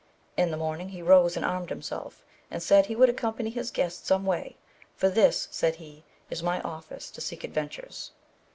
In 0.35 0.49
the 0.49 0.57
morning 0.57 0.89
he 0.89 1.01
rose 1.03 1.37
and 1.37 1.45
armed 1.45 1.69
himself, 1.69 2.23
and 2.49 2.63
said 2.63 2.87
he 2.87 2.95
would 2.95 3.07
accompany 3.07 3.51
his 3.51 3.69
guests 3.69 4.07
some 4.07 4.25
way, 4.25 4.57
for 4.95 5.09
this, 5.09 5.47
said 5.51 5.75
he, 5.75 6.03
is 6.27 6.41
my 6.41 6.59
office 6.61 7.11
to 7.11 7.21
seek 7.21 7.43
adven 7.43 7.69
tures. 7.69 8.09